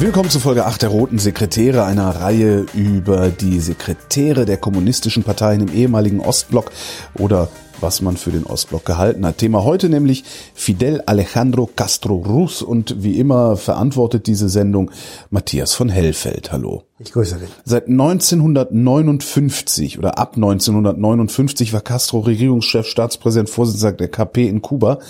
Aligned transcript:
Willkommen 0.00 0.30
zu 0.30 0.38
Folge 0.38 0.64
8 0.64 0.82
der 0.82 0.90
Roten 0.90 1.18
Sekretäre, 1.18 1.84
einer 1.84 2.10
Reihe 2.10 2.66
über 2.72 3.30
die 3.30 3.58
Sekretäre 3.58 4.46
der 4.46 4.56
kommunistischen 4.56 5.24
Parteien 5.24 5.62
im 5.62 5.74
ehemaligen 5.74 6.20
Ostblock 6.20 6.70
oder 7.14 7.48
was 7.80 8.00
man 8.00 8.16
für 8.16 8.30
den 8.30 8.44
Ostblock 8.44 8.84
gehalten 8.84 9.26
hat. 9.26 9.38
Thema 9.38 9.64
heute 9.64 9.88
nämlich 9.88 10.22
Fidel 10.54 11.02
Alejandro 11.06 11.68
Castro 11.74 12.14
Ruz 12.14 12.62
und 12.62 13.02
wie 13.02 13.18
immer 13.18 13.56
verantwortet 13.56 14.28
diese 14.28 14.48
Sendung 14.48 14.92
Matthias 15.30 15.74
von 15.74 15.88
Hellfeld. 15.88 16.52
Hallo. 16.52 16.84
Ich 17.00 17.12
grüße 17.12 17.38
dich. 17.38 17.48
Seit 17.64 17.88
1959 17.88 19.98
oder 19.98 20.16
ab 20.16 20.36
1959 20.36 21.72
war 21.72 21.80
Castro 21.80 22.20
Regierungschef, 22.20 22.86
Staatspräsident, 22.86 23.50
Vorsitzender 23.50 23.96
der 23.96 24.08
KP 24.08 24.46
in 24.46 24.62
Kuba 24.62 25.00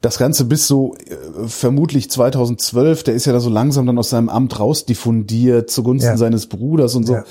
das 0.00 0.18
Ganze 0.18 0.44
bis 0.44 0.66
so 0.66 0.94
äh, 0.94 1.48
vermutlich 1.48 2.10
2012, 2.10 3.02
der 3.02 3.14
ist 3.14 3.26
ja 3.26 3.32
da 3.32 3.40
so 3.40 3.50
langsam 3.50 3.86
dann 3.86 3.98
aus 3.98 4.10
seinem 4.10 4.28
Amt 4.28 4.58
rausdiffundiert 4.58 5.70
zugunsten 5.70 6.10
ja. 6.10 6.16
seines 6.16 6.46
Bruders 6.46 6.94
und 6.94 7.06
so. 7.06 7.14
Ja. 7.14 7.24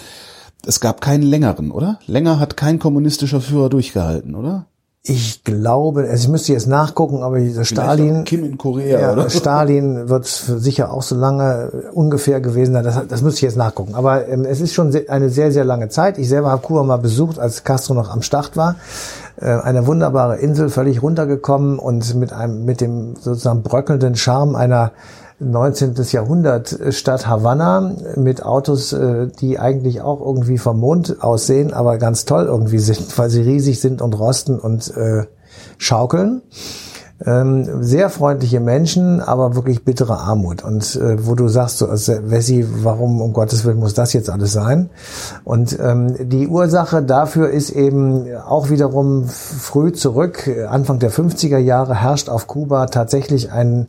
Es 0.66 0.80
gab 0.80 1.02
keinen 1.02 1.24
längeren, 1.24 1.72
oder? 1.72 2.00
Länger 2.08 2.40
hat 2.40 2.58
kein 2.58 2.80
kommunistischer 2.80 3.42
Führer 3.42 3.70
durchgehalten, 3.70 4.36
oder? 4.36 4.66
Ich 5.10 5.46
glaube, 5.46 6.02
also 6.10 6.26
ich 6.26 6.28
müsste 6.28 6.52
jetzt 6.52 6.68
nachgucken, 6.68 7.24
aber 7.24 7.40
dieser 7.40 7.64
Stalin, 7.64 8.26
Kim 8.26 8.44
in 8.44 8.58
Korea, 8.58 9.00
ja, 9.00 9.14
oder? 9.14 9.30
Stalin 9.30 10.10
wird 10.10 10.26
sicher 10.26 10.92
auch 10.92 11.02
so 11.02 11.16
lange 11.16 11.72
ungefähr 11.94 12.42
gewesen 12.42 12.74
sein. 12.74 12.84
Das, 12.84 13.08
das 13.08 13.22
müsste 13.22 13.38
ich 13.38 13.44
jetzt 13.44 13.56
nachgucken. 13.56 13.96
Aber 13.96 14.28
ähm, 14.28 14.44
es 14.44 14.60
ist 14.60 14.74
schon 14.74 14.94
eine 15.08 15.30
sehr, 15.30 15.54
sehr 15.54 15.64
lange 15.64 15.88
Zeit. 15.88 16.18
Ich 16.18 16.28
selber 16.28 16.52
habe 16.52 16.62
Kuba 16.62 16.84
mal 16.84 16.98
besucht, 16.98 17.40
als 17.40 17.64
Castro 17.64 17.94
noch 17.94 18.10
am 18.10 18.22
Start 18.22 18.58
war. 18.58 18.76
Äh, 19.40 19.52
eine 19.52 19.86
wunderbare 19.86 20.38
Insel, 20.38 20.70
völlig 20.70 21.02
runtergekommen 21.02 21.78
und 21.80 22.16
mit 22.16 22.34
einem, 22.34 22.66
mit 22.66 22.82
dem 22.82 23.16
sozusagen 23.16 23.62
bröckelnden 23.62 24.16
Charme 24.16 24.56
einer 24.56 24.92
19. 25.40 25.94
Jahrhundert 26.12 26.80
Stadt 26.90 27.28
Havanna 27.28 27.94
mit 28.16 28.44
Autos, 28.44 28.94
äh, 28.94 29.28
die 29.40 29.60
eigentlich 29.60 30.02
auch 30.02 30.20
irgendwie 30.20 30.58
vom 30.58 30.80
Mond 30.80 31.18
aussehen, 31.22 31.74
aber 31.74 32.00
ganz 32.00 32.26
toll 32.26 32.46
irgendwie 32.46 32.80
sind, 32.80 33.16
weil 33.18 33.30
sie 33.30 33.42
riesig 33.42 33.80
sind 33.80 34.02
und 34.02 34.18
rosten 34.18 34.58
und 34.60 34.96
äh, 34.98 35.26
schaukeln. 35.78 36.42
Ähm, 37.26 37.84
sehr 37.84 38.12
freundliche 38.12 38.60
Menschen, 38.60 39.22
aber 39.22 39.56
wirklich 39.56 39.84
bittere 39.84 40.20
Armut. 40.20 40.64
Und 40.64 40.96
äh, 40.96 41.26
wo 41.26 41.34
du 41.34 41.48
sagst, 41.48 41.80
so, 41.80 41.88
also, 41.88 42.14
Wessi, 42.26 42.66
warum 42.84 43.22
um 43.22 43.34
Gottes 43.34 43.66
Willen 43.66 43.80
muss 43.80 43.96
das 43.96 44.14
jetzt 44.14 44.30
alles 44.30 44.54
sein? 44.54 44.92
Und 45.44 45.78
ähm, 45.80 46.16
die 46.30 46.48
Ursache 46.48 47.02
dafür 47.02 47.50
ist 47.50 47.72
eben 47.72 48.28
auch 48.36 48.70
wiederum 48.70 49.28
früh 49.28 49.94
zurück, 49.94 50.48
Anfang 50.70 51.00
der 51.00 51.12
50er 51.12 51.58
Jahre 51.58 51.96
herrscht 51.96 52.30
auf 52.30 52.46
Kuba 52.46 52.86
tatsächlich 52.86 53.52
ein 53.52 53.88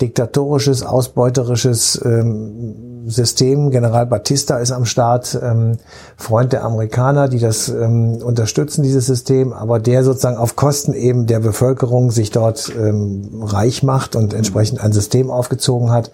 diktatorisches, 0.00 0.84
ausbeuterisches 0.84 2.00
ähm, 2.04 2.97
System. 3.06 3.70
General 3.70 4.06
Batista 4.06 4.58
ist 4.58 4.72
am 4.72 4.84
Start, 4.84 5.38
ähm, 5.42 5.78
Freund 6.16 6.52
der 6.52 6.64
Amerikaner, 6.64 7.28
die 7.28 7.38
das 7.38 7.68
ähm, 7.68 8.18
unterstützen, 8.22 8.82
dieses 8.82 9.06
System, 9.06 9.52
aber 9.52 9.78
der 9.78 10.04
sozusagen 10.04 10.36
auf 10.36 10.56
Kosten 10.56 10.92
eben 10.92 11.26
der 11.26 11.40
Bevölkerung 11.40 12.10
sich 12.10 12.30
dort 12.30 12.72
ähm, 12.78 13.42
reich 13.42 13.82
macht 13.82 14.16
und 14.16 14.34
entsprechend 14.34 14.80
ein 14.82 14.92
System 14.92 15.30
aufgezogen 15.30 15.90
hat, 15.90 16.10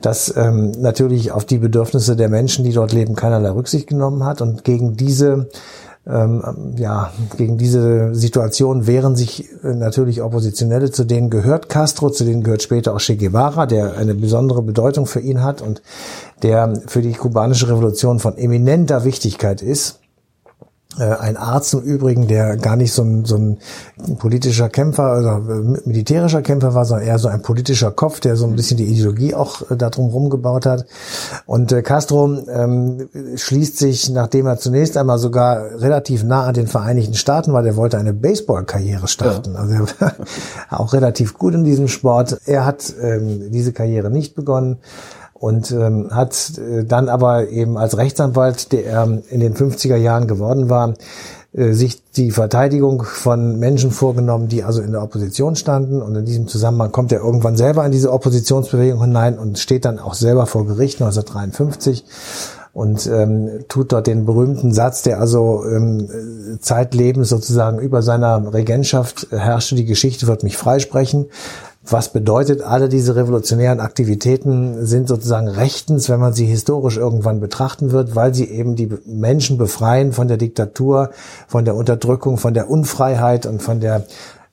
das 0.00 0.34
ähm, 0.36 0.72
natürlich 0.78 1.32
auf 1.32 1.44
die 1.44 1.58
Bedürfnisse 1.58 2.16
der 2.16 2.28
Menschen, 2.28 2.64
die 2.64 2.72
dort 2.72 2.92
leben, 2.92 3.14
keinerlei 3.16 3.50
Rücksicht 3.50 3.88
genommen 3.88 4.24
hat 4.24 4.40
und 4.40 4.64
gegen 4.64 4.96
diese 4.96 5.48
ähm, 6.08 6.74
ja, 6.76 7.12
gegen 7.36 7.58
diese 7.58 8.14
Situation 8.14 8.86
wehren 8.86 9.14
sich 9.14 9.44
äh, 9.62 9.74
natürlich 9.74 10.22
Oppositionelle, 10.22 10.90
zu 10.90 11.04
denen 11.04 11.28
gehört 11.28 11.68
Castro, 11.68 12.08
zu 12.08 12.24
denen 12.24 12.42
gehört 12.42 12.62
später 12.62 12.94
auch 12.94 13.00
Che 13.00 13.16
Guevara, 13.16 13.66
der 13.66 13.96
eine 13.96 14.14
besondere 14.14 14.62
Bedeutung 14.62 15.06
für 15.06 15.20
ihn 15.20 15.42
hat 15.42 15.60
und 15.60 15.82
der 16.42 16.80
für 16.86 17.02
die 17.02 17.12
kubanische 17.12 17.68
Revolution 17.68 18.20
von 18.20 18.38
eminenter 18.38 19.04
Wichtigkeit 19.04 19.60
ist. 19.60 20.00
Äh, 20.98 21.16
ein 21.18 21.36
Arzt 21.36 21.74
im 21.74 21.80
Übrigen, 21.80 22.26
der 22.26 22.56
gar 22.56 22.76
nicht 22.76 22.92
so 22.92 23.02
ein, 23.02 23.24
so 23.24 23.36
ein 23.36 23.58
politischer 24.18 24.68
Kämpfer, 24.68 25.04
also 25.04 25.30
militärischer 25.84 26.42
Kämpfer 26.42 26.74
war, 26.74 26.84
sondern 26.84 27.06
eher 27.06 27.18
so 27.18 27.28
ein 27.28 27.42
politischer 27.42 27.90
Kopf, 27.90 28.20
der 28.20 28.36
so 28.36 28.46
ein 28.46 28.56
bisschen 28.56 28.76
die 28.76 28.84
Ideologie 28.84 29.34
auch 29.34 29.70
äh, 29.70 29.76
darum 29.76 30.10
rumgebaut 30.10 30.66
hat. 30.66 30.86
Und 31.46 31.72
äh, 31.72 31.82
Castro 31.82 32.38
ähm, 32.48 33.08
schließt 33.36 33.78
sich, 33.78 34.10
nachdem 34.10 34.46
er 34.46 34.58
zunächst 34.58 34.96
einmal 34.96 35.18
sogar 35.18 35.80
relativ 35.80 36.24
nah 36.24 36.44
an 36.44 36.54
den 36.54 36.66
Vereinigten 36.66 37.14
Staaten 37.14 37.52
war, 37.52 37.62
der 37.62 37.76
wollte 37.76 37.98
eine 37.98 38.12
Baseballkarriere 38.12 39.08
starten. 39.08 39.54
Ja. 39.54 39.60
Also 39.60 39.74
er 39.74 39.80
war 40.00 40.12
auch 40.70 40.92
relativ 40.92 41.34
gut 41.34 41.54
in 41.54 41.64
diesem 41.64 41.88
Sport. 41.88 42.40
Er 42.46 42.64
hat 42.66 42.92
ähm, 43.00 43.50
diese 43.50 43.72
Karriere 43.72 44.10
nicht 44.10 44.34
begonnen 44.34 44.78
und 45.38 45.70
ähm, 45.70 46.08
hat 46.10 46.58
äh, 46.58 46.84
dann 46.84 47.08
aber 47.08 47.48
eben 47.48 47.76
als 47.78 47.96
Rechtsanwalt, 47.96 48.72
der 48.72 48.86
er 48.86 49.18
in 49.30 49.40
den 49.40 49.54
50er 49.54 49.96
Jahren 49.96 50.26
geworden 50.26 50.68
war, 50.68 50.94
äh, 51.52 51.72
sich 51.72 52.02
die 52.12 52.30
Verteidigung 52.30 53.04
von 53.04 53.58
Menschen 53.58 53.90
vorgenommen, 53.90 54.48
die 54.48 54.64
also 54.64 54.82
in 54.82 54.92
der 54.92 55.02
Opposition 55.02 55.56
standen. 55.56 56.02
Und 56.02 56.14
in 56.16 56.24
diesem 56.24 56.48
Zusammenhang 56.48 56.92
kommt 56.92 57.12
er 57.12 57.20
irgendwann 57.20 57.56
selber 57.56 57.86
in 57.86 57.92
diese 57.92 58.12
Oppositionsbewegung 58.12 59.00
hinein 59.00 59.38
und 59.38 59.58
steht 59.58 59.84
dann 59.84 59.98
auch 59.98 60.14
selber 60.14 60.46
vor 60.46 60.66
Gericht 60.66 61.00
1953 61.00 62.04
und 62.74 63.06
ähm, 63.06 63.64
tut 63.68 63.92
dort 63.92 64.06
den 64.06 64.24
berühmten 64.24 64.72
Satz, 64.72 65.02
der 65.02 65.20
also 65.20 65.64
ähm, 65.64 66.58
zeitlebens 66.60 67.28
sozusagen 67.28 67.78
über 67.78 68.02
seiner 68.02 68.52
Regentschaft 68.52 69.28
herrschte, 69.30 69.74
die 69.74 69.84
Geschichte 69.84 70.26
wird 70.26 70.42
mich 70.42 70.56
freisprechen. 70.56 71.26
Was 71.90 72.12
bedeutet, 72.12 72.60
alle 72.60 72.88
diese 72.88 73.16
revolutionären 73.16 73.80
Aktivitäten 73.80 74.84
sind 74.84 75.08
sozusagen 75.08 75.48
rechtens, 75.48 76.08
wenn 76.10 76.20
man 76.20 76.34
sie 76.34 76.44
historisch 76.44 76.98
irgendwann 76.98 77.40
betrachten 77.40 77.92
wird, 77.92 78.14
weil 78.14 78.34
sie 78.34 78.44
eben 78.44 78.76
die 78.76 78.90
Menschen 79.06 79.56
befreien 79.56 80.12
von 80.12 80.28
der 80.28 80.36
Diktatur, 80.36 81.10
von 81.46 81.64
der 81.64 81.74
Unterdrückung, 81.74 82.36
von 82.36 82.52
der 82.52 82.68
Unfreiheit 82.68 83.46
und 83.46 83.62
von 83.62 83.80
der 83.80 84.04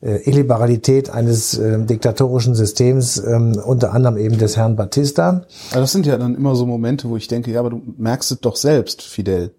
äh, 0.02 0.30
Illiberalität 0.30 1.10
eines 1.10 1.58
äh, 1.58 1.80
diktatorischen 1.80 2.56
Systems, 2.56 3.18
ähm, 3.18 3.60
unter 3.66 3.94
anderem 3.94 4.18
eben 4.18 4.38
des 4.38 4.56
Herrn 4.56 4.78
Batista. 4.78 5.46
Aber 5.72 5.82
das 5.82 5.92
sind 5.92 6.06
ja 6.06 6.18
dann 6.18 6.36
immer 6.36 6.56
so 6.56 6.66
Momente, 6.66 7.10
wo 7.10 7.18
ich 7.18 7.28
denke, 7.28 7.52
ja, 7.52 7.60
aber 7.60 7.72
du 7.72 7.82
merkst 7.98 8.32
es 8.32 8.40
doch 8.40 8.56
selbst, 8.56 9.02
Fidel. 9.02 9.52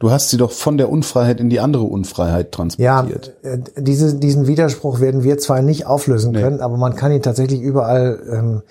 Du 0.00 0.10
hast 0.10 0.30
sie 0.30 0.38
doch 0.38 0.50
von 0.50 0.78
der 0.78 0.90
Unfreiheit 0.90 1.40
in 1.40 1.50
die 1.50 1.60
andere 1.60 1.84
Unfreiheit 1.84 2.52
transportiert. 2.52 3.34
Ja, 3.44 3.50
äh, 3.50 3.58
diese, 3.76 4.14
diesen 4.14 4.46
Widerspruch 4.46 4.98
werden 4.98 5.22
wir 5.24 5.36
zwar 5.36 5.60
nicht 5.60 5.86
auflösen 5.86 6.32
nee. 6.32 6.40
können, 6.40 6.60
aber 6.60 6.78
man 6.78 6.96
kann 6.96 7.12
ihn 7.12 7.20
tatsächlich 7.20 7.60
überall 7.60 8.18
ähm, 8.32 8.62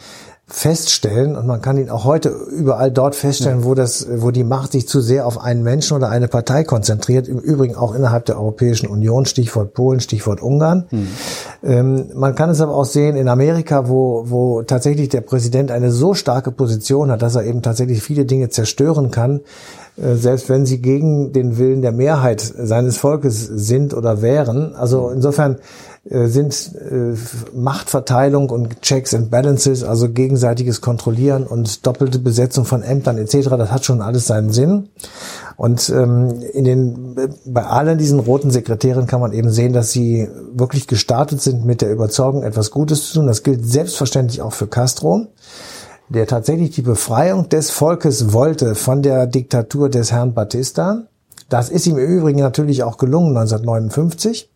feststellen 0.47 1.35
und 1.35 1.45
man 1.45 1.61
kann 1.61 1.77
ihn 1.77 1.91
auch 1.91 2.03
heute 2.03 2.29
überall 2.29 2.89
dort 2.91 3.13
feststellen, 3.13 3.59
ja. 3.59 3.65
wo 3.65 3.75
das, 3.75 4.07
wo 4.09 4.31
die 4.31 4.43
Macht 4.43 4.71
sich 4.71 4.87
zu 4.87 5.01
sehr 5.01 5.27
auf 5.27 5.39
einen 5.39 5.61
Menschen 5.61 5.95
oder 5.95 6.09
eine 6.09 6.27
Partei 6.27 6.63
konzentriert. 6.63 7.27
Im 7.27 7.37
Übrigen 7.37 7.75
auch 7.75 7.93
innerhalb 7.93 8.25
der 8.25 8.39
Europäischen 8.39 8.87
Union, 8.87 9.27
Stichwort 9.27 9.75
Polen, 9.75 9.99
Stichwort 9.99 10.41
Ungarn. 10.41 10.87
Mhm. 10.89 11.07
Ähm, 11.61 12.09
man 12.15 12.33
kann 12.33 12.49
es 12.49 12.59
aber 12.59 12.73
auch 12.73 12.85
sehen 12.85 13.15
in 13.15 13.27
Amerika, 13.27 13.87
wo, 13.87 14.23
wo 14.25 14.63
tatsächlich 14.63 15.09
der 15.09 15.21
Präsident 15.21 15.69
eine 15.69 15.91
so 15.91 16.15
starke 16.15 16.51
Position 16.51 17.11
hat, 17.11 17.21
dass 17.21 17.35
er 17.35 17.43
eben 17.43 17.61
tatsächlich 17.61 18.01
viele 18.01 18.25
Dinge 18.25 18.49
zerstören 18.49 19.11
kann, 19.11 19.41
selbst 20.15 20.49
wenn 20.49 20.65
sie 20.65 20.81
gegen 20.81 21.33
den 21.33 21.57
Willen 21.57 21.81
der 21.81 21.91
Mehrheit 21.91 22.41
seines 22.41 22.97
Volkes 22.97 23.45
sind 23.45 23.93
oder 23.93 24.21
wären. 24.21 24.75
Also 24.75 25.09
insofern 25.09 25.57
äh, 26.09 26.27
sind 26.27 26.71
äh, 26.75 27.15
Machtverteilung 27.53 28.49
und 28.49 28.81
Checks 28.81 29.13
and 29.13 29.29
Balances, 29.29 29.83
also 29.83 30.09
gegenseitiges 30.09 30.81
Kontrollieren 30.81 31.45
und 31.45 31.85
doppelte 31.85 32.19
Besetzung 32.19 32.65
von 32.65 32.81
Ämtern 32.81 33.17
etc., 33.17 33.49
das 33.49 33.71
hat 33.71 33.85
schon 33.85 34.01
alles 34.01 34.25
seinen 34.25 34.51
Sinn. 34.51 34.89
Und 35.57 35.89
ähm, 35.89 36.41
in 36.53 36.63
den, 36.63 37.15
bei 37.45 37.65
allen 37.65 37.97
diesen 37.97 38.19
roten 38.19 38.49
Sekretären 38.49 39.07
kann 39.07 39.19
man 39.19 39.33
eben 39.33 39.51
sehen, 39.51 39.73
dass 39.73 39.91
sie 39.91 40.29
wirklich 40.53 40.87
gestartet 40.87 41.41
sind 41.41 41.65
mit 41.65 41.81
der 41.81 41.91
Überzeugung, 41.91 42.43
etwas 42.43 42.71
Gutes 42.71 43.09
zu 43.09 43.15
tun. 43.15 43.27
Das 43.27 43.43
gilt 43.43 43.69
selbstverständlich 43.69 44.41
auch 44.41 44.53
für 44.53 44.67
Castro 44.67 45.27
der 46.09 46.27
tatsächlich 46.27 46.71
die 46.71 46.81
Befreiung 46.81 47.49
des 47.49 47.71
Volkes 47.71 48.33
wollte 48.33 48.75
von 48.75 49.01
der 49.01 49.27
Diktatur 49.27 49.89
des 49.89 50.11
Herrn 50.11 50.33
Batista. 50.33 51.03
Das 51.49 51.69
ist 51.69 51.87
ihm 51.87 51.97
im 51.97 52.05
Übrigen 52.05 52.39
natürlich 52.39 52.83
auch 52.83 52.97
gelungen 52.97 53.37
1959. 53.37 54.49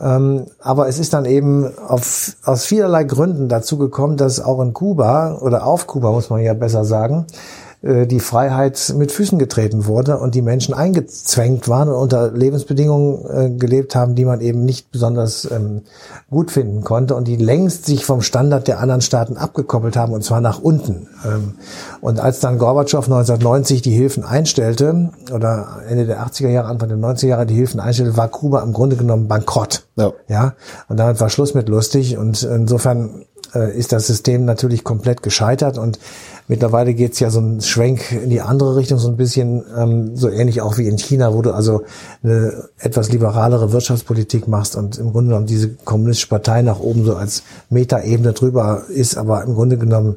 Ähm, 0.00 0.46
aber 0.60 0.88
es 0.88 0.98
ist 0.98 1.12
dann 1.12 1.24
eben 1.24 1.76
auf, 1.78 2.36
aus 2.44 2.64
vielerlei 2.64 3.02
Gründen 3.04 3.48
dazu 3.48 3.78
gekommen, 3.78 4.16
dass 4.16 4.40
auch 4.40 4.60
in 4.60 4.72
Kuba 4.72 5.38
oder 5.40 5.66
auf 5.66 5.88
Kuba 5.88 6.12
muss 6.12 6.30
man 6.30 6.40
ja 6.40 6.54
besser 6.54 6.84
sagen, 6.84 7.26
die 7.80 8.18
Freiheit 8.18 8.92
mit 8.96 9.12
Füßen 9.12 9.38
getreten 9.38 9.86
wurde 9.86 10.18
und 10.18 10.34
die 10.34 10.42
Menschen 10.42 10.74
eingezwängt 10.74 11.68
waren 11.68 11.88
und 11.88 11.94
unter 11.94 12.32
Lebensbedingungen 12.32 13.24
äh, 13.30 13.50
gelebt 13.50 13.94
haben, 13.94 14.16
die 14.16 14.24
man 14.24 14.40
eben 14.40 14.64
nicht 14.64 14.90
besonders 14.90 15.48
ähm, 15.50 15.82
gut 16.28 16.50
finden 16.50 16.82
konnte 16.82 17.14
und 17.14 17.28
die 17.28 17.36
längst 17.36 17.86
sich 17.86 18.04
vom 18.04 18.20
Standard 18.20 18.66
der 18.66 18.80
anderen 18.80 19.00
Staaten 19.00 19.36
abgekoppelt 19.36 19.96
haben 19.96 20.12
und 20.12 20.24
zwar 20.24 20.40
nach 20.40 20.60
unten. 20.60 21.06
Ähm, 21.24 21.54
und 22.00 22.18
als 22.18 22.40
dann 22.40 22.58
Gorbatschow 22.58 23.04
1990 23.04 23.80
die 23.82 23.92
Hilfen 23.92 24.24
einstellte 24.24 25.10
oder 25.32 25.82
Ende 25.88 26.06
der 26.06 26.26
80er 26.26 26.48
Jahre, 26.48 26.68
Anfang 26.68 26.88
der 26.88 26.98
90er 26.98 27.26
Jahre 27.28 27.46
die 27.46 27.54
Hilfen 27.54 27.78
einstellte, 27.78 28.16
war 28.16 28.26
Kuba 28.28 28.60
im 28.62 28.72
Grunde 28.72 28.96
genommen 28.96 29.28
bankrott. 29.28 29.84
Ja. 29.94 30.12
ja? 30.26 30.54
Und 30.88 30.98
damit 30.98 31.20
war 31.20 31.30
Schluss 31.30 31.54
mit 31.54 31.68
lustig 31.68 32.18
und 32.18 32.42
insofern 32.42 33.24
äh, 33.54 33.76
ist 33.76 33.92
das 33.92 34.06
System 34.06 34.44
natürlich 34.44 34.84
komplett 34.84 35.22
gescheitert 35.22 35.78
und 35.78 35.98
mittlerweile 36.48 36.94
geht's 36.94 37.20
ja 37.20 37.30
so 37.30 37.40
ein 37.40 37.60
Schwenk 37.60 38.12
in 38.12 38.30
die 38.30 38.40
andere 38.40 38.76
Richtung, 38.76 38.98
so 38.98 39.08
ein 39.08 39.16
bisschen 39.16 39.64
ähm, 39.76 40.16
so 40.16 40.28
ähnlich 40.28 40.60
auch 40.62 40.78
wie 40.78 40.88
in 40.88 40.96
China, 40.96 41.34
wo 41.34 41.42
du 41.42 41.52
also 41.52 41.82
eine 42.22 42.68
etwas 42.78 43.12
liberalere 43.12 43.72
Wirtschaftspolitik 43.72 44.48
machst 44.48 44.76
und 44.76 44.98
im 44.98 45.12
Grunde 45.12 45.30
genommen 45.30 45.46
diese 45.46 45.70
kommunistische 45.70 46.28
Partei 46.28 46.62
nach 46.62 46.80
oben 46.80 47.04
so 47.04 47.14
als 47.16 47.42
Metaebene 47.70 48.32
drüber 48.32 48.84
ist, 48.88 49.16
aber 49.16 49.44
im 49.44 49.54
Grunde 49.54 49.78
genommen 49.78 50.16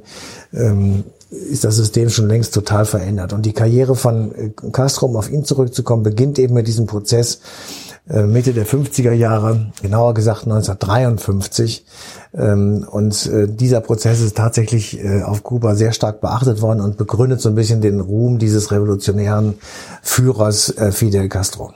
ähm, 0.54 1.04
ist 1.32 1.64
das 1.64 1.78
System 1.78 2.10
schon 2.10 2.28
längst 2.28 2.54
total 2.54 2.86
verändert. 2.86 3.32
Und 3.32 3.46
die 3.46 3.54
Karriere 3.54 3.96
von 3.96 4.36
äh, 4.36 4.50
Castro, 4.72 5.06
um 5.06 5.16
auf 5.16 5.32
ihn 5.32 5.46
zurückzukommen, 5.46 6.04
beginnt 6.04 6.38
eben 6.40 6.54
mit 6.54 6.68
diesem 6.68 6.88
Prozess, 6.88 7.40
Mitte 8.06 8.54
der 8.54 8.66
50er 8.66 9.12
Jahre, 9.12 9.72
genauer 9.82 10.14
gesagt 10.14 10.44
1953. 10.44 11.86
Ähm, 12.34 12.86
und 12.90 13.26
äh, 13.28 13.48
dieser 13.48 13.82
Prozess 13.82 14.22
ist 14.22 14.38
tatsächlich 14.38 15.00
äh, 15.00 15.24
auf 15.24 15.44
Kuba 15.44 15.76
sehr 15.76 15.94
stark 15.94 16.20
beachtet 16.20 16.62
worden 16.62 16.82
und 16.82 16.98
begründet 16.98 17.42
so 17.42 17.50
ein 17.50 17.56
bisschen 17.56 17.82
den 17.82 18.00
Ruhm 18.00 18.40
dieses 18.40 18.72
revolutionären 18.72 19.56
Führers 20.02 20.74
Fidel 20.92 21.30
Castro. 21.30 21.72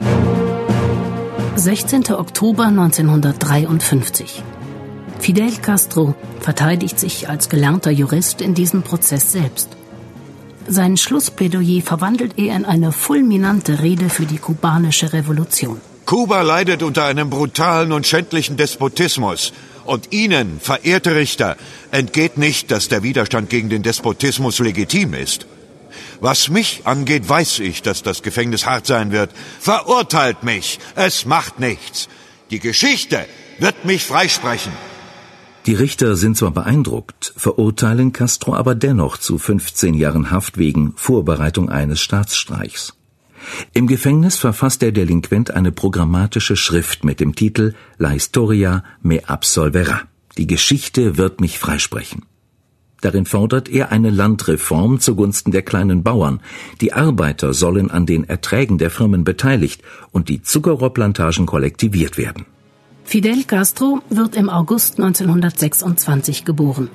16. 1.56 2.12
Oktober 2.12 2.64
1953. 2.64 4.42
Fidel 5.18 5.50
Castro 5.62 6.14
verteidigt 6.40 7.00
sich 7.00 7.28
als 7.28 7.48
gelernter 7.48 7.90
Jurist 7.90 8.40
in 8.40 8.54
diesem 8.54 8.82
Prozess 8.82 9.32
selbst. 9.32 9.68
Sein 10.68 10.96
Schlussplädoyer 10.96 11.82
verwandelt 11.82 12.38
er 12.38 12.56
in 12.56 12.64
eine 12.64 12.92
fulminante 12.92 13.82
Rede 13.82 14.08
für 14.08 14.26
die 14.26 14.38
kubanische 14.38 15.12
Revolution. 15.12 15.80
Kuba 16.06 16.42
leidet 16.42 16.84
unter 16.84 17.04
einem 17.04 17.30
brutalen 17.30 17.90
und 17.90 18.06
schändlichen 18.06 18.56
Despotismus. 18.56 19.52
Und 19.84 20.12
Ihnen, 20.12 20.60
verehrte 20.60 21.16
Richter, 21.16 21.56
entgeht 21.90 22.38
nicht, 22.38 22.70
dass 22.70 22.88
der 22.88 23.02
Widerstand 23.02 23.50
gegen 23.50 23.68
den 23.68 23.82
Despotismus 23.82 24.60
legitim 24.60 25.14
ist. 25.14 25.46
Was 26.20 26.48
mich 26.48 26.82
angeht, 26.84 27.28
weiß 27.28 27.58
ich, 27.58 27.82
dass 27.82 28.02
das 28.02 28.22
Gefängnis 28.22 28.66
hart 28.66 28.86
sein 28.86 29.10
wird. 29.10 29.30
Verurteilt 29.60 30.44
mich. 30.44 30.78
Es 30.94 31.26
macht 31.26 31.58
nichts. 31.60 32.08
Die 32.50 32.60
Geschichte 32.60 33.26
wird 33.58 33.84
mich 33.84 34.04
freisprechen. 34.04 34.72
Die 35.66 35.74
Richter 35.74 36.14
sind 36.14 36.36
zwar 36.36 36.52
beeindruckt, 36.52 37.32
verurteilen 37.36 38.12
Castro 38.12 38.54
aber 38.54 38.76
dennoch 38.76 39.18
zu 39.18 39.38
15 39.38 39.94
Jahren 39.94 40.30
Haft 40.30 40.58
wegen 40.58 40.92
Vorbereitung 40.94 41.68
eines 41.68 42.00
Staatsstreichs. 42.00 42.94
Im 43.72 43.86
Gefängnis 43.86 44.36
verfasst 44.36 44.82
der 44.82 44.92
Delinquent 44.92 45.50
eine 45.50 45.72
programmatische 45.72 46.56
Schrift 46.56 47.04
mit 47.04 47.20
dem 47.20 47.34
Titel 47.34 47.74
La 47.98 48.10
Historia 48.10 48.84
me 49.02 49.20
absolverá. 49.26 50.00
Die 50.38 50.46
Geschichte 50.46 51.16
wird 51.16 51.40
mich 51.40 51.58
freisprechen. 51.58 52.22
Darin 53.00 53.26
fordert 53.26 53.68
er 53.68 53.92
eine 53.92 54.10
Landreform 54.10 55.00
zugunsten 55.00 55.52
der 55.52 55.62
kleinen 55.62 56.02
Bauern. 56.02 56.40
Die 56.80 56.92
Arbeiter 56.92 57.52
sollen 57.52 57.90
an 57.90 58.06
den 58.06 58.24
Erträgen 58.24 58.78
der 58.78 58.90
Firmen 58.90 59.22
beteiligt 59.22 59.82
und 60.12 60.28
die 60.28 60.42
Zuckerrohrplantagen 60.42 61.46
kollektiviert 61.46 62.16
werden. 62.16 62.46
Fidel 63.04 63.44
Castro 63.44 64.00
wird 64.10 64.34
im 64.34 64.50
August 64.50 64.98
1926 64.98 66.44
geboren. 66.44 66.88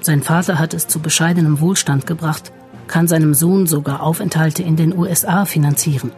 Sein 0.00 0.22
Vater 0.22 0.58
hat 0.58 0.74
es 0.74 0.86
zu 0.86 1.00
bescheidenem 1.00 1.60
Wohlstand 1.60 2.06
gebracht 2.06 2.52
kann 2.90 3.06
seinem 3.06 3.34
Sohn 3.34 3.66
sogar 3.66 4.02
Aufenthalte 4.02 4.62
in 4.62 4.76
den 4.76 4.96
USA 4.96 5.44
finanzieren. 5.44 6.10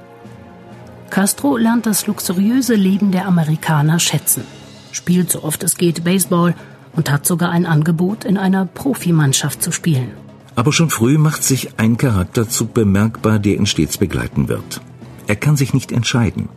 Castro 1.11 1.59
lernt 1.59 1.85
das 1.85 2.07
luxuriöse 2.07 2.75
Leben 2.75 3.13
der 3.13 3.27
Amerikaner 3.27 3.99
schätzen, 3.99 4.45
spielt 4.91 5.31
so 5.31 5.45
oft 5.45 5.63
es 5.63 5.77
geht 5.77 6.03
Baseball 6.03 6.55
und 6.97 7.11
hat 7.11 7.27
sogar 7.27 7.51
ein 7.51 7.67
Angebot, 7.67 8.25
in 8.25 8.39
einer 8.39 8.65
Profimannschaft 8.65 9.63
zu 9.63 9.71
spielen. 9.71 10.13
Aber 10.55 10.73
schon 10.73 10.89
früh 10.89 11.19
macht 11.19 11.45
sich 11.45 11.79
ein 11.79 11.99
Charakterzug 11.99 12.73
bemerkbar, 12.73 13.39
der 13.39 13.57
ihn 13.57 13.67
stets 13.67 13.99
begleiten 13.99 14.49
wird. 14.49 14.81
Er 15.27 15.37
kann 15.37 15.57
sich 15.57 15.75
nicht 15.75 15.93
entscheiden, 15.93 16.49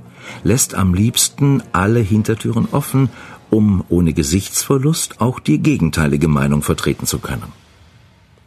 lässt 0.43 0.75
am 0.75 0.93
liebsten 0.93 1.61
alle 1.73 1.99
Hintertüren 1.99 2.69
offen, 2.71 3.09
um 3.49 3.83
ohne 3.89 4.13
Gesichtsverlust 4.13 5.19
auch 5.19 5.39
die 5.41 5.59
gegenteilige 5.59 6.29
Meinung 6.29 6.61
vertreten 6.61 7.05
zu 7.05 7.19
können. 7.19 7.64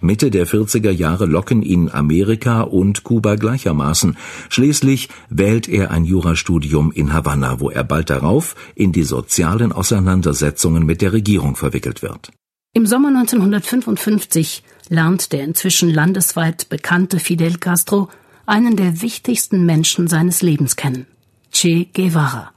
Mitte 0.00 0.30
der 0.30 0.46
40er 0.46 0.90
Jahre 0.90 1.26
locken 1.26 1.62
ihn 1.62 1.90
Amerika 1.90 2.62
und 2.62 3.04
Kuba 3.04 3.34
gleichermaßen. 3.34 4.16
Schließlich 4.48 5.08
wählt 5.28 5.68
er 5.68 5.90
ein 5.90 6.04
Jurastudium 6.04 6.92
in 6.92 7.12
Havanna, 7.12 7.60
wo 7.60 7.70
er 7.70 7.84
bald 7.84 8.10
darauf 8.10 8.54
in 8.74 8.92
die 8.92 9.04
sozialen 9.04 9.72
Auseinandersetzungen 9.72 10.86
mit 10.86 11.00
der 11.00 11.12
Regierung 11.12 11.56
verwickelt 11.56 12.02
wird. 12.02 12.30
Im 12.74 12.86
Sommer 12.86 13.08
1955 13.08 14.62
lernt 14.88 15.32
der 15.32 15.42
inzwischen 15.42 15.90
landesweit 15.90 16.68
bekannte 16.68 17.18
Fidel 17.18 17.56
Castro 17.58 18.08
einen 18.46 18.76
der 18.76 19.02
wichtigsten 19.02 19.66
Menschen 19.66 20.06
seines 20.06 20.42
Lebens 20.42 20.76
kennen, 20.76 21.06
Che 21.50 21.88
Guevara. 21.92 22.52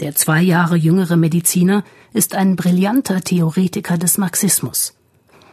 Der 0.00 0.14
zwei 0.14 0.42
Jahre 0.42 0.76
jüngere 0.76 1.16
Mediziner 1.16 1.84
ist 2.12 2.34
ein 2.34 2.56
brillanter 2.56 3.20
Theoretiker 3.20 3.96
des 3.96 4.18
Marxismus. 4.18 4.94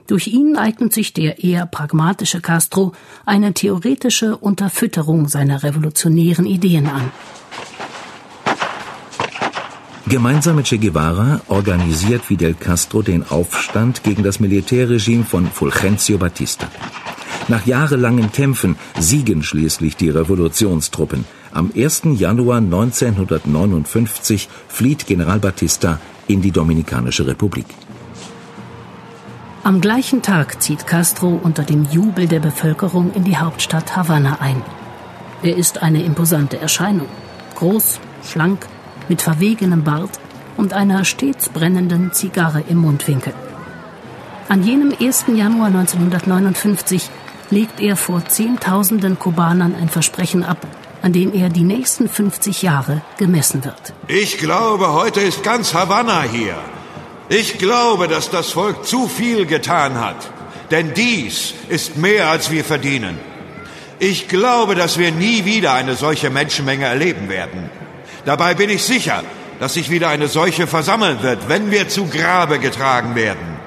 Durch 0.08 0.28
ihn 0.28 0.58
eignet 0.58 0.94
sich 0.94 1.14
der 1.14 1.44
eher 1.44 1.66
pragmatische 1.66 2.42
Castro 2.42 2.94
eine 3.26 3.54
theoretische 3.54 4.38
Unterfütterung 4.38 5.28
seiner 5.28 5.64
revolutionären 5.64 6.46
Ideen 6.46 6.88
an. 6.88 7.12
Gemeinsam 10.08 10.58
mit 10.58 10.66
Che 10.66 10.78
Guevara 10.78 11.40
organisiert 11.48 12.26
Fidel 12.26 12.54
Castro 12.56 13.02
den 13.02 13.24
Aufstand 13.30 14.04
gegen 14.04 14.24
das 14.24 14.42
Militärregime 14.42 15.24
von 15.24 15.46
Fulgencio 15.46 16.18
Batista. 16.18 16.68
Nach 17.48 17.66
jahrelangen 17.66 18.32
Kämpfen 18.32 18.76
siegen 19.00 19.42
schließlich 19.42 19.96
die 19.96 20.10
Revolutionstruppen. 20.10 21.24
Am 21.54 21.72
1. 21.76 22.02
Januar 22.18 22.58
1959 22.58 24.50
flieht 24.68 25.06
General 25.08 25.40
Batista 25.40 26.00
in 26.28 26.42
die 26.42 26.52
Dominikanische 26.52 27.26
Republik. 27.26 27.68
Am 29.64 29.80
gleichen 29.80 30.24
Tag 30.24 30.60
zieht 30.60 30.88
Castro 30.88 31.40
unter 31.44 31.62
dem 31.62 31.86
Jubel 31.86 32.28
der 32.28 32.40
Bevölkerung 32.40 33.14
in 33.14 33.24
die 33.24 33.38
Hauptstadt 33.38 33.96
Havanna 33.96 34.38
ein. 34.40 34.60
Er 35.44 35.56
ist 35.56 35.84
eine 35.84 36.02
imposante 36.02 36.60
Erscheinung. 36.60 37.06
Groß, 37.58 38.00
schlank, 38.24 38.66
mit 39.08 39.22
verwegenem 39.22 39.84
Bart 39.84 40.20
und 40.58 40.74
einer 40.74 41.06
stets 41.06 41.50
brennenden 41.50 42.12
Zigarre 42.12 42.64
im 42.68 42.80
Mundwinkel. 42.80 43.34
An 44.50 44.64
jenem 44.64 44.96
1. 45.00 45.26
Januar 45.28 45.68
1959 45.68 47.12
legt 47.52 47.80
er 47.80 47.98
vor 47.98 48.26
Zehntausenden 48.26 49.20
Kubanern 49.20 49.76
ein 49.80 49.90
Versprechen 49.90 50.44
ab, 50.44 50.66
an 51.04 51.14
dem 51.14 51.36
er 51.36 51.50
die 51.50 51.64
nächsten 51.64 52.10
50 52.10 52.64
Jahre 52.64 53.02
gemessen 53.18 53.64
wird. 53.64 53.94
Ich 54.08 54.40
glaube, 54.40 54.92
heute 54.92 55.20
ist 55.22 55.44
ganz 55.44 55.76
Havanna 55.76 56.24
hier. 56.24 56.58
Ich 57.34 57.58
glaube, 57.60 58.10
dass 58.10 58.30
das 58.30 58.52
Volk 58.52 58.86
zu 58.86 59.08
viel 59.08 59.46
getan 59.46 59.98
hat, 60.02 60.18
denn 60.70 60.94
dies 60.94 61.54
ist 61.70 61.96
mehr, 61.96 62.30
als 62.30 62.52
wir 62.52 62.66
verdienen. 62.66 63.18
Ich 64.00 64.28
glaube, 64.28 64.76
dass 64.76 64.98
wir 64.98 65.14
nie 65.14 65.46
wieder 65.46 65.72
eine 65.72 65.96
solche 65.96 66.30
Menschenmenge 66.30 66.84
erleben 66.84 67.30
werden. 67.30 67.70
Dabei 68.26 68.54
bin 68.54 68.70
ich 68.70 68.84
sicher, 68.84 69.24
dass 69.62 69.76
sich 69.76 69.90
wieder 69.90 70.10
eine 70.10 70.28
solche 70.28 70.68
versammeln 70.68 71.24
wird, 71.24 71.48
wenn 71.48 71.72
wir 71.72 71.88
zu 71.88 72.08
Grabe 72.08 72.60
getragen 72.60 73.16
werden. 73.16 73.58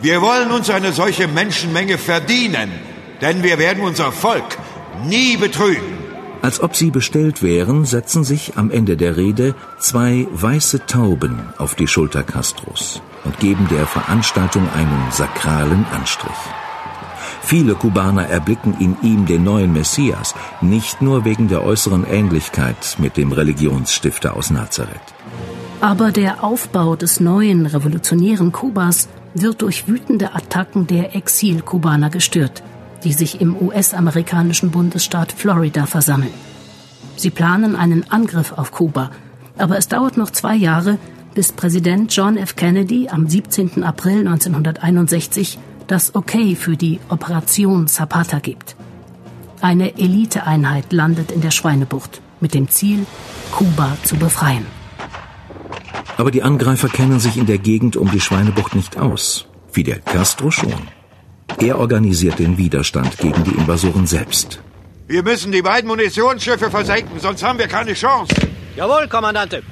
Wir 0.00 0.20
wollen 0.20 0.50
uns 0.50 0.68
eine 0.68 0.92
solche 0.92 1.28
Menschenmenge 1.28 1.98
verdienen, 1.98 2.72
denn 3.20 3.44
wir 3.44 3.60
werden 3.60 3.84
unser 3.84 4.10
Volk 4.10 4.58
nie 5.04 5.36
betrügen. 5.36 5.95
Als 6.42 6.60
ob 6.60 6.76
sie 6.76 6.90
bestellt 6.90 7.42
wären, 7.42 7.84
setzen 7.84 8.22
sich 8.22 8.56
am 8.56 8.70
Ende 8.70 8.96
der 8.96 9.16
Rede 9.16 9.54
zwei 9.78 10.26
weiße 10.32 10.86
Tauben 10.86 11.40
auf 11.58 11.74
die 11.74 11.88
Schulter 11.88 12.22
Castros 12.22 13.02
und 13.24 13.38
geben 13.40 13.66
der 13.70 13.86
Veranstaltung 13.86 14.68
einen 14.74 15.10
sakralen 15.10 15.84
Anstrich. 15.92 16.32
Viele 17.42 17.74
Kubaner 17.74 18.28
erblicken 18.28 18.76
in 18.80 18.96
ihm 19.02 19.26
den 19.26 19.44
neuen 19.44 19.72
Messias, 19.72 20.34
nicht 20.60 21.00
nur 21.00 21.24
wegen 21.24 21.48
der 21.48 21.64
äußeren 21.64 22.04
Ähnlichkeit 22.04 22.96
mit 22.98 23.16
dem 23.16 23.32
Religionsstifter 23.32 24.36
aus 24.36 24.50
Nazareth. 24.50 25.14
Aber 25.80 26.10
der 26.10 26.42
Aufbau 26.42 26.96
des 26.96 27.20
neuen 27.20 27.66
revolutionären 27.66 28.50
Kubas 28.50 29.08
wird 29.34 29.62
durch 29.62 29.86
wütende 29.86 30.34
Attacken 30.34 30.86
der 30.86 31.14
Exil-Kubaner 31.14 32.10
gestört, 32.10 32.62
die 33.04 33.12
sich 33.12 33.40
im 33.40 33.56
US-amerikanischen 33.60 34.70
Bundesstaat 34.70 35.32
Florida 35.32 35.86
versammeln. 35.86 36.34
Sie 37.16 37.30
planen 37.30 37.76
einen 37.76 38.10
Angriff 38.10 38.52
auf 38.52 38.72
Kuba, 38.72 39.10
aber 39.58 39.78
es 39.78 39.88
dauert 39.88 40.16
noch 40.16 40.30
zwei 40.30 40.54
Jahre, 40.54 40.98
bis 41.34 41.52
Präsident 41.52 42.14
John 42.14 42.36
F. 42.36 42.56
Kennedy 42.56 43.08
am 43.08 43.28
17. 43.28 43.84
April 43.84 44.20
1961 44.20 45.58
das 45.86 46.14
Okay 46.14 46.56
für 46.56 46.76
die 46.76 46.98
Operation 47.08 47.86
Zapata 47.88 48.38
gibt. 48.38 48.76
Eine 49.60 49.98
Eliteeinheit 49.98 50.92
landet 50.92 51.30
in 51.30 51.40
der 51.40 51.50
Schweinebucht 51.50 52.20
mit 52.40 52.54
dem 52.54 52.68
Ziel, 52.68 53.06
Kuba 53.52 53.96
zu 54.02 54.16
befreien. 54.16 54.66
Aber 56.18 56.30
die 56.30 56.42
Angreifer 56.42 56.88
kennen 56.88 57.20
sich 57.20 57.36
in 57.36 57.46
der 57.46 57.58
Gegend 57.58 57.96
um 57.96 58.10
die 58.10 58.20
Schweinebucht 58.20 58.74
nicht 58.74 58.98
aus. 58.98 59.46
Fidel 59.70 60.00
Castro 60.04 60.50
schon. 60.50 60.95
Er 61.58 61.78
organisiert 61.78 62.38
den 62.38 62.58
Widerstand 62.58 63.16
gegen 63.18 63.42
die 63.44 63.52
Invasoren 63.52 64.06
selbst. 64.06 64.60
Wir 65.08 65.22
müssen 65.22 65.52
die 65.52 65.62
beiden 65.62 65.88
Munitionsschiffe 65.88 66.70
versenken, 66.70 67.18
sonst 67.20 67.42
haben 67.42 67.58
wir 67.58 67.68
keine 67.68 67.94
Chance. 67.94 68.34
Jawohl, 68.76 69.08
Kommandante. 69.08 69.62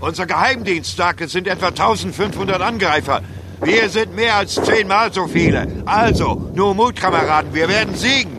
Unser 0.00 0.26
Geheimdienst 0.26 0.96
sagt, 0.96 1.20
es 1.20 1.32
sind 1.32 1.48
etwa 1.48 1.68
1500 1.68 2.60
Angreifer. 2.60 3.22
Wir 3.62 3.88
sind 3.88 4.14
mehr 4.14 4.36
als 4.36 4.54
zehnmal 4.54 5.12
so 5.12 5.26
viele. 5.26 5.66
Also, 5.84 6.50
nur 6.54 6.74
Mut, 6.74 6.96
Kameraden, 6.96 7.54
wir 7.54 7.68
werden 7.68 7.94
siegen. 7.94 8.38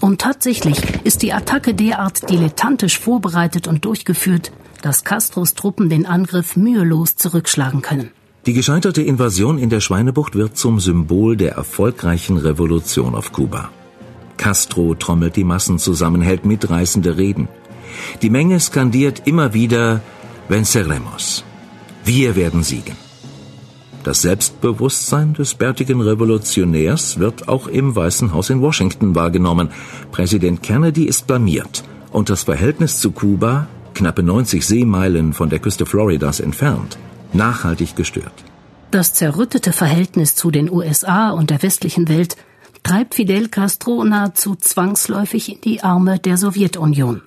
Und 0.00 0.20
tatsächlich 0.20 0.78
ist 1.04 1.22
die 1.22 1.32
Attacke 1.32 1.74
derart 1.74 2.28
dilettantisch 2.28 2.98
vorbereitet 2.98 3.66
und 3.66 3.84
durchgeführt, 3.84 4.52
dass 4.82 5.04
Castros 5.04 5.54
Truppen 5.54 5.88
den 5.88 6.06
Angriff 6.06 6.56
mühelos 6.56 7.16
zurückschlagen 7.16 7.82
können. 7.82 8.10
Die 8.44 8.54
gescheiterte 8.54 9.02
Invasion 9.02 9.56
in 9.56 9.70
der 9.70 9.78
Schweinebucht 9.78 10.34
wird 10.34 10.56
zum 10.56 10.80
Symbol 10.80 11.36
der 11.36 11.52
erfolgreichen 11.52 12.38
Revolution 12.38 13.14
auf 13.14 13.30
Kuba. 13.30 13.70
Castro 14.36 14.96
trommelt 14.96 15.36
die 15.36 15.44
Massen 15.44 15.78
zusammen, 15.78 16.22
hält 16.22 16.44
mitreißende 16.44 17.18
Reden. 17.18 17.46
Die 18.20 18.30
Menge 18.30 18.58
skandiert 18.58 19.22
immer 19.26 19.54
wieder 19.54 20.00
Venceremos. 20.48 21.44
Wir 22.04 22.34
werden 22.34 22.64
siegen. 22.64 22.96
Das 24.02 24.22
Selbstbewusstsein 24.22 25.34
des 25.34 25.54
bärtigen 25.54 26.00
Revolutionärs 26.00 27.20
wird 27.20 27.46
auch 27.46 27.68
im 27.68 27.94
Weißen 27.94 28.34
Haus 28.34 28.50
in 28.50 28.60
Washington 28.60 29.14
wahrgenommen. 29.14 29.68
Präsident 30.10 30.64
Kennedy 30.64 31.04
ist 31.04 31.28
blamiert 31.28 31.84
und 32.10 32.28
das 32.28 32.42
Verhältnis 32.42 32.98
zu 32.98 33.12
Kuba, 33.12 33.68
knappe 33.94 34.24
90 34.24 34.66
Seemeilen 34.66 35.32
von 35.32 35.48
der 35.48 35.60
Küste 35.60 35.86
Floridas 35.86 36.40
entfernt, 36.40 36.98
nachhaltig 37.34 37.96
gestört. 37.96 38.44
Das 38.90 39.14
zerrüttete 39.14 39.72
Verhältnis 39.72 40.34
zu 40.34 40.50
den 40.50 40.70
USA 40.70 41.30
und 41.30 41.50
der 41.50 41.62
westlichen 41.62 42.08
Welt 42.08 42.36
treibt 42.82 43.14
Fidel 43.14 43.48
Castro 43.48 44.04
nahezu 44.04 44.54
zwangsläufig 44.54 45.52
in 45.54 45.60
die 45.60 45.82
Arme 45.82 46.18
der 46.18 46.36
Sowjetunion. 46.36 47.22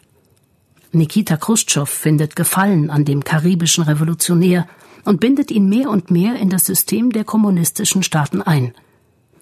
Nikita 0.91 1.37
Khrushchev 1.37 1.89
findet 1.89 2.35
Gefallen 2.35 2.89
an 2.89 3.03
dem 3.03 3.23
karibischen 3.23 3.83
Revolutionär 3.83 4.67
und 5.05 5.19
bindet 5.19 5.51
ihn 5.51 5.67
mehr 5.67 5.89
und 5.89 6.11
mehr 6.11 6.35
in 6.35 6.49
das 6.49 6.65
System 6.65 7.11
der 7.11 7.23
kommunistischen 7.23 8.03
Staaten 8.03 8.41
ein. 8.41 8.73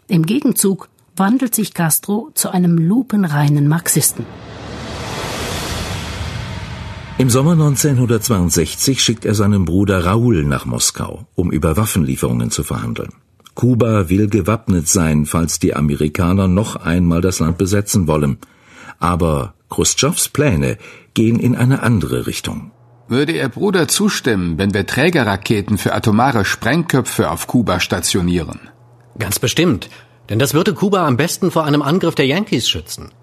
Im 0.07 0.25
Gegenzug 0.25 0.89
wandelt 1.15 1.53
sich 1.55 1.73
Castro 1.73 2.31
zu 2.33 2.49
einem 2.49 2.77
lupenreinen 2.77 3.67
Marxisten. 3.67 4.25
Im 7.23 7.29
Sommer 7.29 7.53
1962 7.53 9.01
schickt 9.01 9.23
er 9.23 9.33
seinen 9.33 9.63
Bruder 9.63 10.03
Raoul 10.03 10.43
nach 10.43 10.65
Moskau, 10.65 11.25
um 11.35 11.53
über 11.53 11.77
Waffenlieferungen 11.77 12.51
zu 12.51 12.63
verhandeln. 12.63 13.13
Kuba 13.55 14.09
will 14.09 14.27
gewappnet 14.27 14.89
sein, 14.89 15.25
falls 15.25 15.57
die 15.57 15.73
Amerikaner 15.73 16.49
noch 16.49 16.75
einmal 16.75 17.21
das 17.21 17.39
Land 17.39 17.57
besetzen 17.57 18.07
wollen. 18.07 18.39
Aber 18.99 19.53
Khrushchevs 19.69 20.27
Pläne 20.27 20.77
gehen 21.13 21.39
in 21.39 21.55
eine 21.55 21.81
andere 21.81 22.27
Richtung. 22.27 22.71
Würde 23.07 23.31
Ihr 23.31 23.47
Bruder 23.47 23.87
zustimmen, 23.87 24.57
wenn 24.57 24.73
wir 24.73 24.85
Trägerraketen 24.85 25.77
für 25.77 25.93
atomare 25.93 26.43
Sprengköpfe 26.43 27.31
auf 27.31 27.47
Kuba 27.47 27.79
stationieren? 27.79 28.59
Ganz 29.17 29.39
bestimmt. 29.39 29.89
Denn 30.27 30.39
das 30.39 30.53
würde 30.53 30.73
Kuba 30.73 31.07
am 31.07 31.15
besten 31.15 31.51
vor 31.51 31.63
einem 31.63 31.83
Angriff 31.83 32.15
der 32.15 32.27
Yankees 32.27 32.67
schützen. 32.67 33.13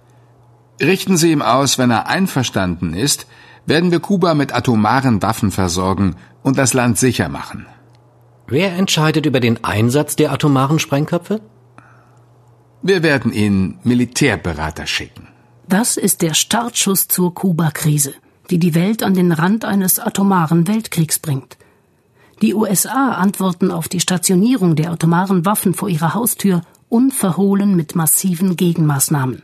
Richten 0.80 1.18
Sie 1.18 1.32
ihm 1.32 1.42
aus, 1.42 1.76
wenn 1.76 1.90
er 1.90 2.06
einverstanden 2.06 2.94
ist, 2.94 3.26
werden 3.66 3.90
wir 3.90 4.00
Kuba 4.00 4.34
mit 4.34 4.54
atomaren 4.54 5.22
Waffen 5.22 5.50
versorgen 5.50 6.16
und 6.42 6.58
das 6.58 6.74
Land 6.74 6.98
sicher 6.98 7.28
machen. 7.28 7.66
Wer 8.46 8.72
entscheidet 8.72 9.26
über 9.26 9.40
den 9.40 9.62
Einsatz 9.64 10.16
der 10.16 10.32
atomaren 10.32 10.78
Sprengköpfe? 10.78 11.40
Wir 12.82 13.02
werden 13.02 13.32
Ihnen 13.32 13.78
Militärberater 13.84 14.86
schicken. 14.86 15.28
Das 15.68 15.96
ist 15.96 16.22
der 16.22 16.34
Startschuss 16.34 17.06
zur 17.06 17.34
Kuba-Krise, 17.34 18.14
die 18.50 18.58
die 18.58 18.74
Welt 18.74 19.02
an 19.02 19.14
den 19.14 19.30
Rand 19.30 19.64
eines 19.64 20.00
atomaren 20.00 20.66
Weltkriegs 20.66 21.20
bringt. 21.20 21.56
Die 22.42 22.54
USA 22.54 23.12
antworten 23.12 23.70
auf 23.70 23.88
die 23.88 24.00
Stationierung 24.00 24.74
der 24.74 24.90
atomaren 24.90 25.44
Waffen 25.44 25.74
vor 25.74 25.88
ihrer 25.88 26.14
Haustür 26.14 26.62
unverhohlen 26.88 27.76
mit 27.76 27.94
massiven 27.94 28.56
Gegenmaßnahmen. 28.56 29.42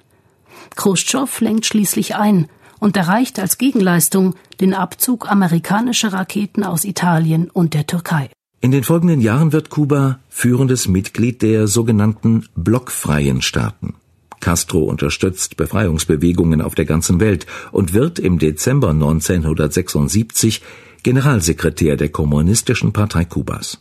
Khrushchev 0.74 1.44
lenkt 1.44 1.66
schließlich 1.66 2.16
ein 2.16 2.48
und 2.86 2.96
erreicht 2.96 3.40
als 3.40 3.58
Gegenleistung 3.58 4.36
den 4.60 4.72
Abzug 4.72 5.28
amerikanischer 5.28 6.12
Raketen 6.12 6.62
aus 6.62 6.84
Italien 6.84 7.50
und 7.50 7.74
der 7.74 7.84
Türkei. 7.84 8.30
In 8.60 8.70
den 8.70 8.84
folgenden 8.84 9.20
Jahren 9.20 9.50
wird 9.50 9.70
Kuba 9.70 10.20
führendes 10.28 10.86
Mitglied 10.86 11.42
der 11.42 11.66
sogenannten 11.66 12.46
blockfreien 12.54 13.42
Staaten. 13.42 13.96
Castro 14.38 14.84
unterstützt 14.84 15.56
Befreiungsbewegungen 15.56 16.60
auf 16.60 16.76
der 16.76 16.84
ganzen 16.84 17.18
Welt 17.18 17.46
und 17.72 17.92
wird 17.92 18.20
im 18.20 18.38
Dezember 18.38 18.90
1976 18.90 20.62
Generalsekretär 21.02 21.96
der 21.96 22.10
Kommunistischen 22.10 22.92
Partei 22.92 23.24
Kubas. 23.24 23.80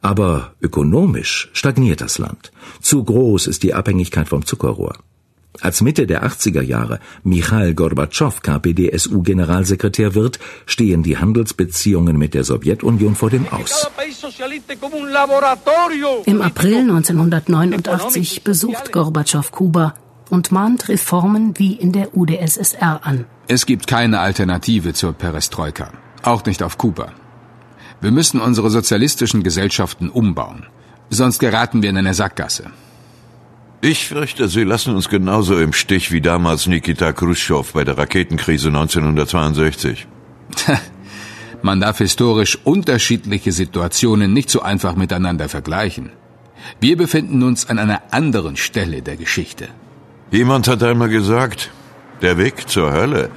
Aber 0.00 0.54
ökonomisch 0.62 1.50
stagniert 1.52 2.00
das 2.00 2.16
Land. 2.16 2.52
Zu 2.80 3.04
groß 3.04 3.48
ist 3.48 3.62
die 3.62 3.74
Abhängigkeit 3.74 4.30
vom 4.30 4.46
Zuckerrohr. 4.46 4.94
Als 5.60 5.82
Mitte 5.82 6.06
der 6.06 6.24
80er 6.24 6.62
Jahre 6.62 6.98
Michail 7.24 7.74
Gorbatschow 7.74 8.40
KPDSU-Generalsekretär 8.40 10.14
wird, 10.14 10.38
stehen 10.64 11.02
die 11.02 11.18
Handelsbeziehungen 11.18 12.16
mit 12.16 12.32
der 12.32 12.44
Sowjetunion 12.44 13.14
vor 13.14 13.28
dem 13.28 13.46
Aus. 13.48 13.86
Im 16.24 16.42
April 16.42 16.76
1989 16.78 18.44
besucht 18.44 18.92
Gorbatschow 18.92 19.50
Kuba 19.52 19.94
und 20.30 20.50
mahnt 20.52 20.88
Reformen 20.88 21.58
wie 21.58 21.74
in 21.74 21.92
der 21.92 22.16
UdSSR 22.16 23.00
an. 23.04 23.26
Es 23.46 23.66
gibt 23.66 23.86
keine 23.86 24.20
Alternative 24.20 24.94
zur 24.94 25.12
Perestroika, 25.12 25.90
auch 26.22 26.46
nicht 26.46 26.62
auf 26.62 26.78
Kuba. 26.78 27.12
Wir 28.00 28.10
müssen 28.10 28.40
unsere 28.40 28.70
sozialistischen 28.70 29.42
Gesellschaften 29.42 30.08
umbauen, 30.08 30.66
sonst 31.10 31.38
geraten 31.38 31.82
wir 31.82 31.90
in 31.90 31.98
eine 31.98 32.14
Sackgasse. 32.14 32.70
Ich 33.84 34.06
fürchte, 34.06 34.46
Sie 34.46 34.62
lassen 34.62 34.94
uns 34.94 35.08
genauso 35.08 35.58
im 35.58 35.72
Stich 35.72 36.12
wie 36.12 36.20
damals 36.20 36.68
Nikita 36.68 37.12
Khrushchev 37.12 37.72
bei 37.72 37.82
der 37.82 37.98
Raketenkrise 37.98 38.68
1962. 38.68 40.06
Man 41.62 41.80
darf 41.80 41.98
historisch 41.98 42.60
unterschiedliche 42.62 43.50
Situationen 43.50 44.32
nicht 44.32 44.50
so 44.50 44.62
einfach 44.62 44.94
miteinander 44.94 45.48
vergleichen. 45.48 46.12
Wir 46.78 46.96
befinden 46.96 47.42
uns 47.42 47.68
an 47.68 47.80
einer 47.80 48.02
anderen 48.12 48.56
Stelle 48.56 49.02
der 49.02 49.16
Geschichte. 49.16 49.66
Jemand 50.30 50.68
hat 50.68 50.84
einmal 50.84 51.08
gesagt, 51.08 51.72
der 52.20 52.38
Weg 52.38 52.68
zur 52.68 52.92
Hölle 52.92 53.30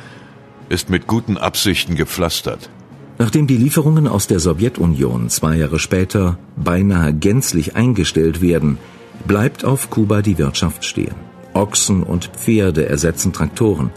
ist 0.69 0.91
mit 0.91 1.07
guten 1.07 1.37
Absichten 1.37 1.95
gepflastert. 1.95 2.69
Nachdem 3.17 3.47
die 3.47 3.57
Lieferungen 3.57 4.07
aus 4.07 4.27
der 4.27 4.39
Sowjetunion 4.39 5.27
zwei 5.31 5.55
Jahre 5.55 5.79
später 5.79 6.37
beinahe 6.55 7.15
gänzlich 7.15 7.75
eingestellt 7.75 8.41
werden, 8.41 8.77
bleibt 9.27 9.65
auf 9.65 9.89
Kuba 9.89 10.21
die 10.21 10.37
Wirtschaft 10.37 10.85
stehen. 10.85 11.15
Ochsen 11.53 12.03
und 12.03 12.25
Pferde 12.25 12.87
ersetzen 12.87 13.33
Traktoren. 13.33 13.91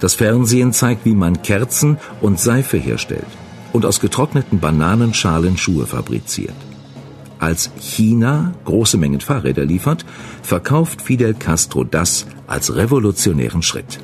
Das 0.00 0.14
Fernsehen 0.14 0.72
zeigt, 0.72 1.04
wie 1.04 1.14
man 1.14 1.42
Kerzen 1.42 1.98
und 2.20 2.40
Seife 2.40 2.76
herstellt 2.76 3.26
und 3.72 3.86
aus 3.86 4.00
getrockneten 4.00 4.60
Bananenschalen 4.60 5.56
Schuhe 5.56 5.86
fabriziert. 5.86 6.54
Als 7.38 7.70
China 7.78 8.54
große 8.64 8.96
Mengen 8.96 9.20
Fahrräder 9.20 9.64
liefert, 9.64 10.04
verkauft 10.42 11.02
Fidel 11.02 11.34
Castro 11.34 11.84
das 11.84 12.26
als 12.46 12.74
revolutionären 12.74 13.62
Schritt. 13.62 13.98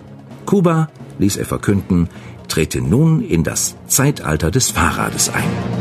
Kuba, 0.46 0.88
ließ 1.18 1.36
er 1.36 1.46
verkünden, 1.46 2.08
trete 2.48 2.80
nun 2.80 3.22
in 3.22 3.44
das 3.44 3.76
Zeitalter 3.86 4.50
des 4.50 4.70
Fahrrades 4.70 5.30
ein. 5.30 5.79